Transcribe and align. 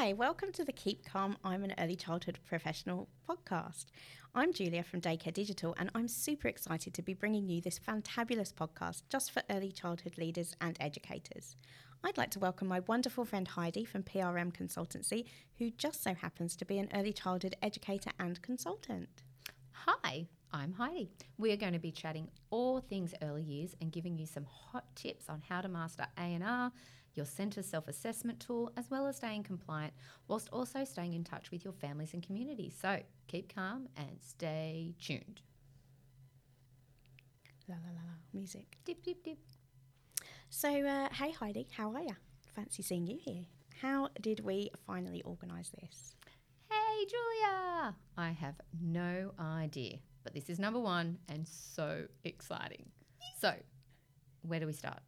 Hi, 0.00 0.12
welcome 0.12 0.52
to 0.52 0.64
the 0.64 0.70
Keep 0.70 1.04
Calm 1.04 1.36
I'm 1.42 1.64
an 1.64 1.74
Early 1.76 1.96
Childhood 1.96 2.38
Professional 2.46 3.08
podcast. 3.28 3.86
I'm 4.32 4.52
Julia 4.52 4.84
from 4.84 5.00
Daycare 5.00 5.34
Digital, 5.34 5.74
and 5.76 5.90
I'm 5.92 6.06
super 6.06 6.46
excited 6.46 6.94
to 6.94 7.02
be 7.02 7.14
bringing 7.14 7.48
you 7.48 7.60
this 7.60 7.80
fantabulous 7.80 8.54
podcast 8.54 9.02
just 9.08 9.32
for 9.32 9.42
early 9.50 9.72
childhood 9.72 10.16
leaders 10.16 10.54
and 10.60 10.76
educators. 10.78 11.56
I'd 12.04 12.16
like 12.16 12.30
to 12.30 12.38
welcome 12.38 12.68
my 12.68 12.78
wonderful 12.78 13.24
friend 13.24 13.48
Heidi 13.48 13.84
from 13.84 14.04
PRM 14.04 14.56
Consultancy, 14.56 15.24
who 15.58 15.72
just 15.72 16.00
so 16.04 16.14
happens 16.14 16.54
to 16.54 16.64
be 16.64 16.78
an 16.78 16.90
early 16.94 17.12
childhood 17.12 17.56
educator 17.60 18.12
and 18.20 18.40
consultant. 18.40 19.24
Hi, 19.72 20.28
I'm 20.52 20.72
Heidi. 20.72 21.10
We 21.36 21.52
are 21.52 21.56
going 21.56 21.74
to 21.74 21.78
be 21.78 21.92
chatting 21.92 22.28
all 22.50 22.80
things 22.80 23.14
early 23.22 23.42
years 23.42 23.76
and 23.80 23.92
giving 23.92 24.16
you 24.16 24.26
some 24.26 24.46
hot 24.46 24.84
tips 24.96 25.28
on 25.28 25.42
how 25.46 25.60
to 25.60 25.68
master 25.68 26.06
A&R, 26.16 26.72
your 27.14 27.26
centre 27.26 27.62
self-assessment 27.62 28.40
tool, 28.40 28.72
as 28.76 28.90
well 28.90 29.06
as 29.06 29.16
staying 29.16 29.42
compliant, 29.42 29.92
whilst 30.26 30.48
also 30.50 30.84
staying 30.84 31.12
in 31.12 31.22
touch 31.22 31.50
with 31.50 31.64
your 31.64 31.74
families 31.74 32.14
and 32.14 32.22
communities. 32.22 32.74
So 32.80 33.00
keep 33.26 33.54
calm 33.54 33.88
and 33.96 34.18
stay 34.20 34.94
tuned. 35.00 35.42
La 37.68 37.74
la 37.76 37.92
la 37.94 38.02
la, 38.06 38.14
music. 38.32 38.78
Dip, 38.86 39.02
dip, 39.02 39.22
dip. 39.22 39.38
So, 40.48 40.68
uh, 40.68 41.08
hey 41.12 41.32
Heidi, 41.32 41.68
how 41.76 41.92
are 41.92 42.00
you? 42.00 42.16
Fancy 42.54 42.82
seeing 42.82 43.06
you 43.06 43.18
here. 43.20 43.44
How 43.82 44.08
did 44.20 44.40
we 44.40 44.70
finally 44.86 45.22
organise 45.22 45.70
this? 45.80 46.16
Hey, 46.70 47.06
Julia! 47.06 47.94
I 48.16 48.30
have 48.30 48.54
no 48.82 49.32
idea, 49.40 49.98
but 50.24 50.34
this 50.34 50.50
is 50.50 50.58
number 50.58 50.78
one 50.80 51.18
and 51.28 51.46
so 51.46 52.04
exciting. 52.24 52.86
So, 53.40 53.54
where 54.42 54.60
do 54.60 54.66
we 54.66 54.72
start? 54.72 55.00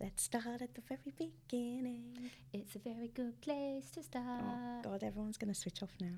Let's 0.00 0.22
start 0.22 0.62
at 0.62 0.74
the 0.74 0.82
very 0.88 1.12
beginning. 1.16 2.30
It's 2.52 2.74
a 2.74 2.78
very 2.78 3.08
good 3.08 3.40
place 3.40 3.90
to 3.92 4.02
start. 4.02 4.24
Oh, 4.26 4.48
start. 4.48 4.84
God, 4.84 5.02
everyone's 5.04 5.36
going 5.36 5.52
to 5.52 5.58
switch 5.58 5.82
off 5.82 5.94
now. 6.00 6.16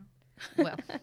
well, 0.57 0.77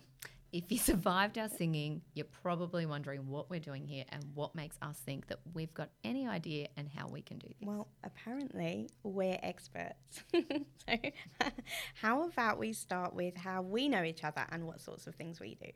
if 0.52 0.72
you 0.72 0.78
survived 0.78 1.38
our 1.38 1.50
singing, 1.50 2.02
you're 2.14 2.26
probably 2.26 2.86
wondering 2.86 3.28
what 3.28 3.50
we're 3.50 3.60
doing 3.60 3.86
here 3.86 4.06
and 4.10 4.24
what 4.34 4.56
makes 4.56 4.78
us 4.82 4.98
think 5.06 5.28
that 5.28 5.40
we've 5.54 5.74
got 5.74 5.90
any 6.04 6.28
idea 6.28 6.68
and 6.78 6.88
how 6.90 7.08
we 7.08 7.22
can 7.22 7.38
do 7.38 7.48
this. 7.48 7.68
Well, 7.68 7.88
apparently 8.04 8.90
we're 9.04 9.40
experts. 9.44 10.24
so, 10.34 10.96
how 11.96 12.24
about 12.24 12.58
we 12.58 12.74
start 12.74 13.14
with 13.14 13.36
how 13.36 13.62
we 13.62 13.90
know 13.90 14.04
each 14.04 14.24
other 14.24 14.46
and 14.52 14.66
what 14.66 14.82
sorts 14.82 15.08
of 15.08 15.16
things 15.16 15.40
we 15.40 15.56
do? 15.56 15.70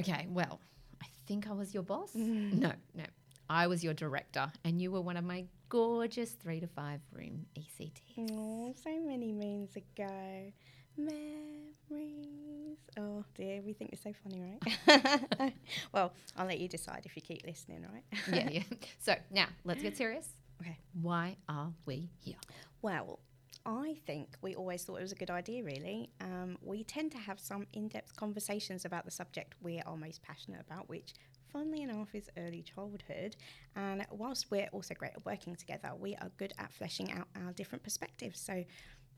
okay, 0.00 0.26
well, 0.30 0.60
I 1.02 1.06
think 1.26 1.48
I 1.48 1.52
was 1.52 1.74
your 1.74 1.82
boss. 1.82 2.14
No, 2.14 2.72
no. 2.94 3.04
I 3.50 3.66
was 3.66 3.82
your 3.82 3.94
director, 3.94 4.52
and 4.64 4.80
you 4.80 4.90
were 4.90 5.00
one 5.00 5.16
of 5.16 5.24
my 5.24 5.46
gorgeous 5.68 6.32
three 6.32 6.60
to 6.60 6.66
five 6.66 7.00
room 7.12 7.46
ECTs. 7.56 8.30
Oh, 8.30 8.74
so 8.82 9.00
many 9.00 9.32
moons 9.32 9.74
ago. 9.74 10.52
Memories. 10.98 12.78
Oh 12.98 13.24
dear, 13.34 13.62
we 13.64 13.72
think 13.72 13.92
it's 13.92 14.02
so 14.02 14.12
funny, 14.24 14.42
right? 14.42 15.52
well, 15.92 16.12
I'll 16.36 16.46
let 16.46 16.58
you 16.58 16.68
decide 16.68 17.02
if 17.04 17.14
you 17.14 17.22
keep 17.22 17.46
listening, 17.46 17.86
right? 17.92 18.04
yeah, 18.32 18.50
yeah. 18.50 18.62
So 18.98 19.14
now 19.30 19.46
let's 19.64 19.82
get 19.82 19.96
serious. 19.96 20.28
Okay. 20.60 20.76
Why 21.00 21.36
are 21.48 21.72
we 21.86 22.10
here? 22.18 22.34
Well, 22.82 23.20
I 23.64 23.96
think 24.06 24.30
we 24.42 24.54
always 24.54 24.82
thought 24.82 24.96
it 24.96 25.02
was 25.02 25.12
a 25.12 25.16
good 25.16 25.30
idea, 25.30 25.62
really. 25.62 26.10
Um, 26.20 26.56
we 26.62 26.84
tend 26.84 27.12
to 27.12 27.18
have 27.18 27.38
some 27.38 27.66
in 27.74 27.88
depth 27.88 28.16
conversations 28.16 28.84
about 28.84 29.04
the 29.04 29.10
subject 29.10 29.54
we 29.60 29.80
are 29.80 29.96
most 29.96 30.22
passionate 30.22 30.60
about, 30.66 30.88
which, 30.88 31.12
funnily 31.52 31.82
enough, 31.82 32.14
is 32.14 32.30
early 32.38 32.62
childhood. 32.62 33.36
And 33.76 34.06
whilst 34.10 34.50
we're 34.50 34.68
also 34.72 34.94
great 34.94 35.12
at 35.14 35.24
working 35.26 35.54
together, 35.54 35.90
we 35.98 36.16
are 36.16 36.30
good 36.38 36.54
at 36.58 36.72
fleshing 36.72 37.12
out 37.12 37.28
our 37.44 37.52
different 37.52 37.84
perspectives. 37.84 38.40
So, 38.40 38.64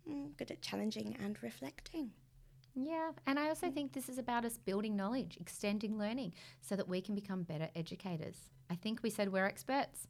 mm, 0.09 0.37
good 0.37 0.51
at 0.51 0.63
challenging 0.63 1.17
and 1.23 1.43
reflecting. 1.43 2.11
Yeah, 2.75 3.11
and 3.27 3.39
I 3.39 3.49
also 3.49 3.71
think 3.71 3.93
this 3.93 4.09
is 4.09 4.19
about 4.19 4.45
us 4.45 4.57
building 4.57 4.97
knowledge, 4.97 5.37
extending 5.41 5.99
learning, 5.99 6.35
so 6.61 6.77
that 6.77 6.89
we 6.89 7.01
can 7.01 7.15
become 7.15 7.43
better 7.43 7.69
educators. 7.75 8.37
I 8.71 8.77
think 8.77 9.03
we 9.03 9.11
said 9.11 9.33
we're 9.33 9.47
experts. 9.47 10.07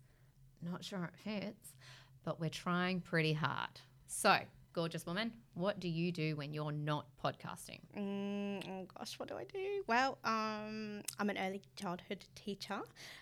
Not 0.62 0.84
sure 0.84 1.04
it 1.04 1.16
fits, 1.16 1.74
but 2.22 2.38
we're 2.38 2.50
trying 2.50 3.00
pretty 3.00 3.32
hard. 3.32 3.80
So, 4.06 4.40
gorgeous 4.72 5.06
woman, 5.06 5.32
what 5.54 5.80
do 5.80 5.88
you 5.88 6.12
do 6.12 6.36
when 6.36 6.52
you're 6.52 6.72
not 6.72 7.06
podcasting? 7.22 7.80
Mm, 7.96 8.62
oh 8.68 8.86
gosh, 8.96 9.18
what 9.18 9.28
do 9.28 9.36
I 9.36 9.44
do? 9.44 9.82
Well, 9.86 10.18
um, 10.24 11.02
I'm 11.18 11.30
an 11.30 11.38
early 11.38 11.62
childhood 11.76 12.24
teacher, 12.34 12.80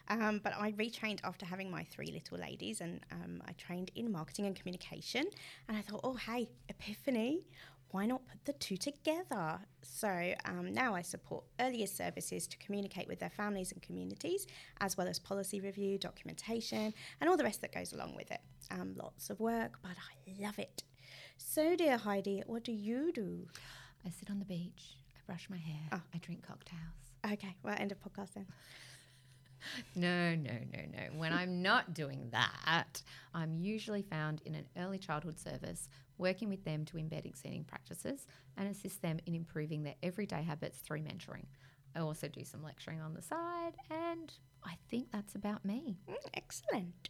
um, 0.09 0.41
but 0.43 0.53
I 0.59 0.73
retrained 0.73 1.21
after 1.25 1.47
having 1.47 1.71
my 1.71 1.85
three 1.85 2.11
little 2.13 2.39
ladies, 2.39 2.81
and 2.81 3.01
um, 3.13 3.43
I 3.47 3.53
trained 3.53 3.91
in 3.95 4.13
marketing 4.13 4.47
and 4.47 4.55
communication. 4.55 5.27
And 5.69 5.77
I 5.77 5.81
thought, 5.81 6.01
oh 6.05 6.15
hey, 6.15 6.49
epiphany. 6.69 7.45
Why 7.91 8.05
not 8.05 8.21
put 8.27 8.45
the 8.45 8.53
two 8.53 8.77
together? 8.77 9.59
So 9.81 10.35
um, 10.45 10.75
now 10.75 10.95
I 10.95 11.01
support 11.01 11.45
earlier 11.59 11.87
services 11.87 12.47
to 12.49 12.59
communicate 12.59 13.09
with 13.09 13.19
their 13.19 13.31
families 13.31 13.73
and 13.73 13.81
communities, 13.81 14.47
as 14.83 14.99
well 14.99 15.09
as 15.09 15.19
policy 15.19 15.63
review, 15.63 15.97
documentation, 15.97 16.93
and 17.19 17.31
all 17.31 17.39
the 17.39 17.45
rest 17.45 17.63
that 17.63 17.73
goes 17.73 17.95
along 17.95 18.15
with 18.15 18.31
it. 18.31 18.41
Um, 18.71 18.95
lots 18.95 19.31
of 19.31 19.41
work, 19.41 19.79
but 19.81 19.93
I 19.93 20.43
love 20.45 20.59
it. 20.59 20.83
So, 21.37 21.77
dear 21.77 21.97
Heidi, 21.97 22.43
what 22.47 22.65
do 22.65 22.73
you 22.73 23.13
do? 23.13 23.47
I 24.07 24.11
sit 24.11 24.31
on 24.31 24.39
the 24.39 24.45
beach, 24.45 24.97
I 25.17 25.21
brush 25.27 25.49
my 25.51 25.57
hair, 25.57 25.89
Ah. 25.93 26.03
I 26.15 26.19
drink 26.19 26.47
cocktails. 26.47 26.81
Okay, 27.33 27.57
well, 27.63 27.75
end 27.79 27.93
of 27.93 27.99
podcast 28.01 28.35
then. 28.35 28.47
No, 29.97 30.37
no, 30.37 30.53
no, 30.73 30.81
no. 30.93 31.19
When 31.19 31.33
I'm 31.33 31.61
not 31.63 31.93
doing 31.93 32.29
that, 32.31 33.03
I'm 33.35 33.59
usually 33.59 34.03
found 34.03 34.41
in 34.45 34.55
an 34.55 34.67
early 34.79 34.99
childhood 34.99 35.39
service, 35.39 35.89
working 36.17 36.49
with 36.49 36.65
them 36.65 36.85
to 36.87 36.97
embed 36.97 37.27
exceeding 37.27 37.65
practices 37.65 38.27
and 38.57 38.69
assist 38.69 39.03
them 39.03 39.19
in 39.27 39.35
improving 39.35 39.83
their 39.83 39.97
everyday 40.03 40.43
habits 40.43 40.79
through 40.79 41.01
mentoring. 41.01 41.45
I 41.97 42.01
also 42.01 42.29
do 42.29 42.45
some 42.45 42.63
lecturing 42.63 43.01
on 43.01 43.15
the 43.15 43.21
side, 43.23 43.73
and 43.91 44.33
I 44.65 44.75
think 44.91 45.11
that's 45.11 45.35
about 45.35 45.65
me. 45.65 45.99
Mm, 46.09 46.15
excellent. 46.35 47.09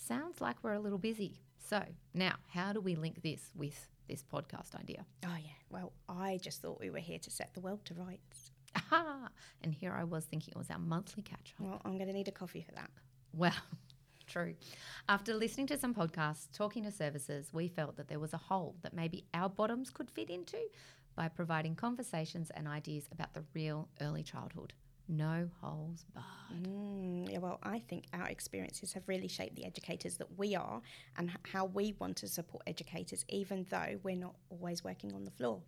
Sounds 0.00 0.40
like 0.40 0.56
we're 0.62 0.72
a 0.72 0.80
little 0.80 0.98
busy. 0.98 1.40
So, 1.58 1.84
now, 2.14 2.36
how 2.48 2.72
do 2.72 2.80
we 2.80 2.94
link 2.94 3.22
this 3.22 3.52
with 3.54 3.86
this 4.08 4.24
podcast 4.24 4.74
idea? 4.74 5.04
Oh, 5.24 5.36
yeah. 5.38 5.50
Well, 5.68 5.92
I 6.08 6.38
just 6.42 6.62
thought 6.62 6.80
we 6.80 6.90
were 6.90 6.98
here 6.98 7.18
to 7.18 7.30
set 7.30 7.52
the 7.52 7.60
world 7.60 7.84
to 7.84 7.94
rights. 7.94 8.50
Aha! 8.74 9.28
And 9.62 9.74
here 9.74 9.92
I 9.92 10.04
was 10.04 10.24
thinking 10.24 10.52
it 10.52 10.58
was 10.58 10.70
our 10.70 10.78
monthly 10.78 11.22
catch 11.22 11.54
up. 11.60 11.66
Well, 11.66 11.82
I'm 11.84 11.96
going 11.96 12.08
to 12.08 12.14
need 12.14 12.28
a 12.28 12.32
coffee 12.32 12.62
for 12.62 12.72
that. 12.72 12.90
Well, 13.36 13.52
true. 14.26 14.54
After 15.08 15.34
listening 15.34 15.66
to 15.68 15.78
some 15.78 15.94
podcasts, 15.94 16.48
talking 16.52 16.82
to 16.84 16.90
services, 16.90 17.50
we 17.52 17.68
felt 17.68 17.96
that 17.98 18.08
there 18.08 18.18
was 18.18 18.32
a 18.32 18.38
hole 18.38 18.76
that 18.82 18.94
maybe 18.94 19.26
our 19.34 19.50
bottoms 19.50 19.90
could 19.90 20.10
fit 20.10 20.30
into 20.30 20.58
by 21.14 21.28
providing 21.28 21.74
conversations 21.74 22.50
and 22.54 22.66
ideas 22.66 23.06
about 23.12 23.34
the 23.34 23.44
real 23.54 23.88
early 24.00 24.22
childhood. 24.22 24.72
No 25.12 25.48
holes 25.60 26.04
barred. 26.14 26.64
Mm, 26.64 27.32
yeah, 27.32 27.38
well, 27.38 27.58
I 27.64 27.80
think 27.80 28.04
our 28.12 28.28
experiences 28.28 28.92
have 28.92 29.02
really 29.08 29.26
shaped 29.26 29.56
the 29.56 29.64
educators 29.64 30.16
that 30.18 30.38
we 30.38 30.54
are 30.54 30.80
and 31.16 31.32
how 31.50 31.64
we 31.64 31.96
want 31.98 32.16
to 32.18 32.28
support 32.28 32.62
educators, 32.68 33.24
even 33.28 33.66
though 33.70 33.98
we're 34.04 34.14
not 34.14 34.36
always 34.50 34.84
working 34.84 35.12
on 35.12 35.24
the 35.24 35.32
floor. 35.32 35.62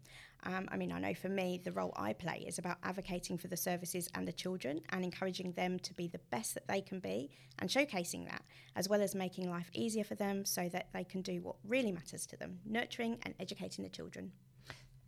Um, 0.44 0.68
I 0.70 0.76
mean, 0.76 0.92
I 0.92 1.00
know 1.00 1.12
for 1.14 1.28
me, 1.28 1.60
the 1.62 1.72
role 1.72 1.92
I 1.96 2.12
play 2.12 2.44
is 2.46 2.60
about 2.60 2.76
advocating 2.84 3.36
for 3.36 3.48
the 3.48 3.56
services 3.56 4.08
and 4.14 4.28
the 4.28 4.32
children 4.32 4.80
and 4.90 5.04
encouraging 5.04 5.52
them 5.52 5.80
to 5.80 5.94
be 5.94 6.06
the 6.06 6.20
best 6.30 6.54
that 6.54 6.68
they 6.68 6.80
can 6.80 7.00
be 7.00 7.28
and 7.58 7.68
showcasing 7.68 8.28
that, 8.30 8.42
as 8.76 8.88
well 8.88 9.02
as 9.02 9.12
making 9.16 9.50
life 9.50 9.70
easier 9.72 10.04
for 10.04 10.14
them 10.14 10.44
so 10.44 10.68
that 10.68 10.86
they 10.92 11.02
can 11.02 11.20
do 11.20 11.42
what 11.42 11.56
really 11.66 11.90
matters 11.90 12.26
to 12.26 12.36
them 12.36 12.60
nurturing 12.64 13.18
and 13.22 13.34
educating 13.40 13.82
the 13.82 13.90
children. 13.90 14.30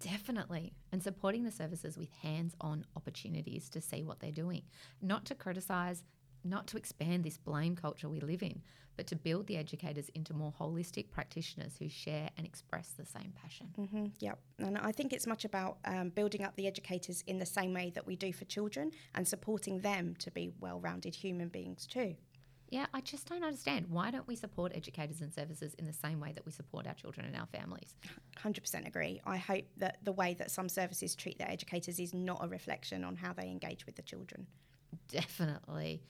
Definitely. 0.05 0.73
And 0.93 1.03
supporting 1.03 1.45
the 1.45 1.51
services 1.51 1.97
with 1.97 2.13
hands 2.23 2.55
on 2.61 2.85
opportunities 2.97 3.71
to 3.71 3.81
see 3.81 4.03
what 4.03 4.21
they're 4.21 4.31
doing. 4.31 4.63
Not 5.01 5.25
to 5.27 5.35
criticise, 5.35 6.05
not 6.45 6.67
to 6.69 6.77
expand 6.77 7.25
this 7.25 7.39
blame 7.39 7.75
culture 7.75 8.09
we 8.09 8.21
live 8.21 8.43
in, 8.43 8.61
but 8.97 9.07
to 9.09 9.17
build 9.17 9.47
the 9.47 9.57
educators 9.57 10.09
into 10.11 10.35
more 10.35 10.53
holistic 10.61 11.11
practitioners 11.11 11.77
who 11.79 11.89
share 11.89 12.29
and 12.37 12.47
express 12.47 12.91
the 12.91 13.05
same 13.05 13.33
passion. 13.43 13.69
hmm 13.77 14.07
yep. 14.21 14.39
And 14.59 14.79
I 14.79 14.93
think 14.93 15.13
it's 15.13 15.27
much 15.27 15.45
about 15.45 15.79
um, 15.85 16.11
building 16.11 16.45
up 16.45 16.55
the 16.57 16.67
educators 16.67 17.25
in 17.27 17.39
the 17.39 17.47
same 17.47 17.73
way 17.73 17.91
that 17.95 18.07
we 18.07 18.15
do 18.15 18.33
for 18.33 18.45
children 18.45 18.93
and 19.15 19.27
supporting 19.27 19.81
them 19.81 20.15
to 20.19 20.31
be 20.31 20.53
well 20.61 20.81
rounded 20.81 21.15
human 21.15 21.49
beings 21.49 21.87
too. 21.87 22.15
Yeah, 22.75 22.87
I 22.93 23.03
just 23.03 23.29
don't 23.29 23.45
understand. 23.45 23.87
Why 23.89 24.11
don't 24.11 24.27
we 24.27 24.35
support 24.35 24.73
educators 24.75 25.21
and 25.21 25.33
services 25.33 25.75
in 25.75 25.87
the 25.87 25.93
same 25.93 26.19
way 26.19 26.33
that 26.33 26.45
we 26.45 26.51
support 26.51 26.89
our 26.89 26.95
children 26.95 27.25
and 27.25 27.37
our 27.37 27.47
families? 27.47 27.95
100% 28.37 28.85
agree. 28.85 29.21
I 29.25 29.37
hope 29.37 29.67
that 29.77 29.99
the 30.03 30.11
way 30.11 30.35
that 30.35 30.51
some 30.51 30.69
services 30.69 31.15
treat 31.15 31.39
their 31.39 31.49
educators 31.49 32.01
is 32.01 32.13
not 32.13 32.45
a 32.45 32.49
reflection 32.49 33.05
on 33.05 33.15
how 33.15 33.33
they 33.33 33.45
engage 33.49 33.87
with 33.87 33.95
the 33.95 34.03
children. 34.03 34.49
Definitely. 35.07 36.03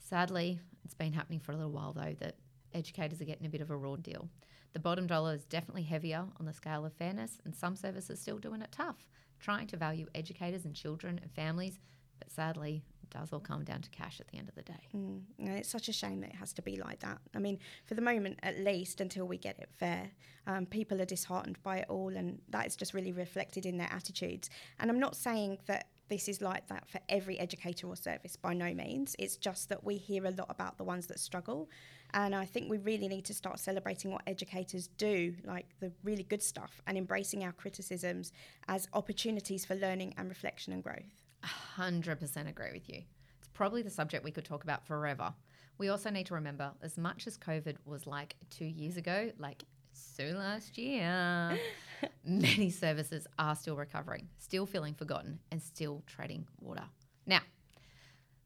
Sadly, 0.00 0.58
it's 0.84 0.92
been 0.92 1.12
happening 1.12 1.38
for 1.38 1.52
a 1.52 1.54
little 1.54 1.70
while 1.70 1.92
though 1.92 2.16
that 2.18 2.34
educators 2.74 3.20
are 3.20 3.24
getting 3.24 3.46
a 3.46 3.50
bit 3.50 3.60
of 3.60 3.70
a 3.70 3.76
raw 3.76 3.94
deal. 3.94 4.28
The 4.72 4.80
bottom 4.80 5.06
dollar 5.06 5.34
is 5.34 5.44
definitely 5.44 5.84
heavier 5.84 6.24
on 6.40 6.46
the 6.46 6.52
scale 6.52 6.84
of 6.84 6.94
fairness, 6.94 7.38
and 7.44 7.54
some 7.54 7.76
services 7.76 8.20
still 8.20 8.38
doing 8.38 8.60
it 8.60 8.72
tough, 8.72 9.06
trying 9.38 9.68
to 9.68 9.76
value 9.76 10.08
educators 10.16 10.64
and 10.64 10.74
children 10.74 11.20
and 11.22 11.30
families, 11.30 11.78
but 12.18 12.32
sadly, 12.32 12.82
does 13.10 13.32
all 13.32 13.40
come 13.40 13.64
down 13.64 13.82
to 13.82 13.90
cash 13.90 14.20
at 14.20 14.28
the 14.28 14.38
end 14.38 14.48
of 14.48 14.54
the 14.54 14.62
day. 14.62 14.88
Mm, 14.96 15.20
and 15.38 15.48
it's 15.50 15.68
such 15.68 15.88
a 15.88 15.92
shame 15.92 16.20
that 16.20 16.30
it 16.30 16.36
has 16.36 16.52
to 16.54 16.62
be 16.62 16.76
like 16.76 17.00
that. 17.00 17.18
I 17.34 17.38
mean, 17.38 17.58
for 17.86 17.94
the 17.94 18.02
moment, 18.02 18.38
at 18.42 18.58
least, 18.58 19.00
until 19.00 19.26
we 19.26 19.38
get 19.38 19.58
it 19.58 19.68
fair, 19.78 20.10
um, 20.46 20.66
people 20.66 21.00
are 21.00 21.06
disheartened 21.06 21.62
by 21.62 21.78
it 21.78 21.86
all, 21.88 22.16
and 22.16 22.40
that 22.50 22.66
is 22.66 22.76
just 22.76 22.94
really 22.94 23.12
reflected 23.12 23.66
in 23.66 23.76
their 23.76 23.90
attitudes. 23.92 24.50
And 24.80 24.90
I'm 24.90 25.00
not 25.00 25.16
saying 25.16 25.58
that 25.66 25.88
this 26.08 26.28
is 26.28 26.40
like 26.40 26.66
that 26.68 26.88
for 26.88 27.00
every 27.08 27.38
educator 27.38 27.86
or 27.86 27.96
service 27.96 28.36
by 28.36 28.54
no 28.54 28.72
means. 28.72 29.14
It's 29.18 29.36
just 29.36 29.68
that 29.68 29.84
we 29.84 29.96
hear 29.96 30.26
a 30.26 30.30
lot 30.30 30.46
about 30.48 30.78
the 30.78 30.84
ones 30.84 31.06
that 31.08 31.20
struggle. 31.20 31.68
And 32.14 32.34
I 32.34 32.46
think 32.46 32.70
we 32.70 32.78
really 32.78 33.08
need 33.08 33.26
to 33.26 33.34
start 33.34 33.58
celebrating 33.58 34.10
what 34.10 34.22
educators 34.26 34.88
do, 34.96 35.34
like 35.44 35.66
the 35.80 35.92
really 36.02 36.22
good 36.22 36.42
stuff, 36.42 36.80
and 36.86 36.96
embracing 36.96 37.44
our 37.44 37.52
criticisms 37.52 38.32
as 38.68 38.88
opportunities 38.94 39.66
for 39.66 39.74
learning 39.74 40.14
and 40.16 40.28
reflection 40.28 40.72
and 40.72 40.82
growth. 40.82 41.27
100% 41.44 42.48
agree 42.48 42.72
with 42.72 42.88
you. 42.88 43.02
It's 43.38 43.48
probably 43.52 43.82
the 43.82 43.90
subject 43.90 44.24
we 44.24 44.30
could 44.30 44.44
talk 44.44 44.64
about 44.64 44.86
forever. 44.86 45.32
We 45.78 45.88
also 45.88 46.10
need 46.10 46.26
to 46.26 46.34
remember 46.34 46.72
as 46.82 46.98
much 46.98 47.26
as 47.26 47.38
COVID 47.38 47.76
was 47.84 48.06
like 48.06 48.34
two 48.50 48.64
years 48.64 48.96
ago, 48.96 49.30
like 49.38 49.64
so 49.92 50.24
last 50.24 50.78
year, 50.78 51.58
many 52.24 52.70
services 52.70 53.26
are 53.38 53.54
still 53.54 53.76
recovering, 53.76 54.28
still 54.38 54.66
feeling 54.66 54.94
forgotten, 54.94 55.38
and 55.50 55.62
still 55.62 56.02
treading 56.06 56.46
water. 56.60 56.84
Now, 57.26 57.40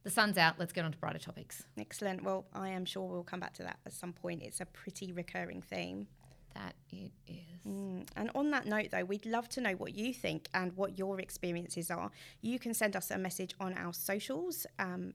the 0.02 0.10
sun's 0.10 0.36
out. 0.36 0.58
Let's 0.58 0.72
get 0.72 0.84
on 0.84 0.92
to 0.92 0.98
brighter 0.98 1.18
topics. 1.18 1.64
Excellent. 1.78 2.22
Well, 2.24 2.46
I 2.52 2.70
am 2.70 2.84
sure 2.84 3.06
we'll 3.06 3.22
come 3.22 3.40
back 3.40 3.54
to 3.54 3.62
that 3.62 3.78
at 3.86 3.92
some 3.92 4.12
point. 4.12 4.42
It's 4.42 4.60
a 4.60 4.66
pretty 4.66 5.12
recurring 5.12 5.62
theme. 5.62 6.08
That 6.54 6.74
it 6.90 7.12
is. 7.26 7.36
Mm. 7.66 8.06
And 8.16 8.30
on 8.34 8.50
that 8.50 8.66
note, 8.66 8.88
though, 8.90 9.04
we'd 9.04 9.26
love 9.26 9.48
to 9.50 9.60
know 9.60 9.72
what 9.72 9.94
you 9.94 10.12
think 10.12 10.48
and 10.54 10.76
what 10.76 10.98
your 10.98 11.20
experiences 11.20 11.90
are. 11.90 12.10
You 12.40 12.58
can 12.58 12.74
send 12.74 12.96
us 12.96 13.10
a 13.10 13.18
message 13.18 13.54
on 13.60 13.74
our 13.74 13.92
socials, 13.92 14.66
um, 14.78 15.14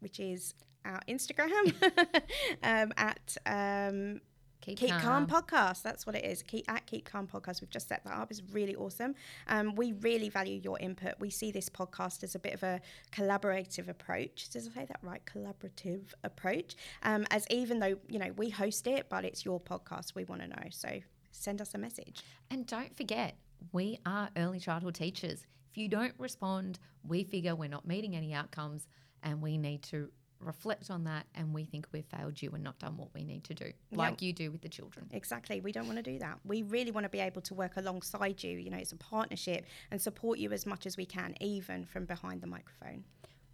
which 0.00 0.18
is 0.18 0.54
our 0.84 1.00
Instagram 1.08 1.74
um, 2.62 2.92
at 2.96 3.36
um, 3.46 4.20
Keep, 4.62 4.78
Keep 4.78 4.90
calm. 4.90 5.26
Calm 5.26 5.26
Podcast. 5.26 5.82
That's 5.82 6.06
what 6.06 6.14
it 6.14 6.24
is. 6.24 6.42
Keep 6.42 6.70
at 6.70 6.86
Keep 6.86 7.04
Calm 7.04 7.26
Podcast. 7.26 7.60
We've 7.60 7.70
just 7.70 7.88
set 7.88 8.04
that 8.04 8.14
up. 8.14 8.30
It's 8.30 8.42
really 8.52 8.76
awesome. 8.76 9.14
Um, 9.48 9.74
we 9.74 9.92
really 9.92 10.28
value 10.28 10.60
your 10.62 10.78
input. 10.78 11.14
We 11.18 11.30
see 11.30 11.50
this 11.50 11.68
podcast 11.68 12.22
as 12.22 12.34
a 12.36 12.38
bit 12.38 12.54
of 12.54 12.62
a 12.62 12.80
collaborative 13.10 13.88
approach. 13.88 14.48
Does 14.50 14.68
I 14.68 14.80
say 14.80 14.86
that 14.86 15.00
right? 15.02 15.20
Collaborative 15.26 16.14
approach. 16.22 16.76
Um, 17.02 17.26
as 17.30 17.44
even 17.50 17.80
though 17.80 17.98
you 18.08 18.18
know 18.18 18.32
we 18.36 18.50
host 18.50 18.86
it, 18.86 19.06
but 19.10 19.24
it's 19.24 19.44
your 19.44 19.60
podcast. 19.60 20.14
We 20.14 20.24
want 20.24 20.42
to 20.42 20.48
know. 20.48 20.68
So 20.70 20.88
send 21.32 21.60
us 21.60 21.74
a 21.74 21.78
message. 21.78 22.22
And 22.50 22.64
don't 22.66 22.96
forget, 22.96 23.36
we 23.72 23.98
are 24.06 24.30
early 24.36 24.60
childhood 24.60 24.94
teachers. 24.94 25.44
If 25.70 25.76
you 25.76 25.88
don't 25.88 26.14
respond, 26.18 26.78
we 27.02 27.24
figure 27.24 27.56
we're 27.56 27.68
not 27.68 27.86
meeting 27.86 28.14
any 28.14 28.32
outcomes 28.32 28.86
and 29.22 29.42
we 29.42 29.58
need 29.58 29.82
to 29.84 30.08
reflect 30.42 30.90
on 30.90 31.04
that 31.04 31.26
and 31.34 31.52
we 31.54 31.64
think 31.64 31.86
we've 31.92 32.06
failed 32.06 32.40
you 32.40 32.50
and 32.50 32.62
not 32.62 32.78
done 32.78 32.96
what 32.96 33.08
we 33.14 33.24
need 33.24 33.44
to 33.44 33.54
do, 33.54 33.72
like 33.92 34.22
you 34.22 34.32
do 34.32 34.50
with 34.50 34.62
the 34.62 34.68
children. 34.68 35.06
Exactly. 35.12 35.60
We 35.60 35.72
don't 35.72 35.86
want 35.86 35.98
to 35.98 36.02
do 36.02 36.18
that. 36.18 36.38
We 36.44 36.62
really 36.62 36.90
want 36.90 37.04
to 37.04 37.10
be 37.10 37.20
able 37.20 37.42
to 37.42 37.54
work 37.54 37.76
alongside 37.76 38.42
you. 38.42 38.58
You 38.58 38.70
know, 38.70 38.78
it's 38.78 38.92
a 38.92 38.96
partnership 38.96 39.66
and 39.90 40.00
support 40.00 40.38
you 40.38 40.52
as 40.52 40.66
much 40.66 40.86
as 40.86 40.96
we 40.96 41.06
can, 41.06 41.34
even 41.40 41.84
from 41.84 42.04
behind 42.04 42.40
the 42.40 42.46
microphone. 42.46 43.04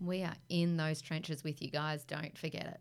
We 0.01 0.23
are 0.23 0.35
in 0.49 0.77
those 0.77 1.01
trenches 1.01 1.43
with 1.43 1.61
you 1.61 1.71
guys. 1.71 2.05
Don't 2.05 2.37
forget 2.37 2.67
it. 2.67 2.81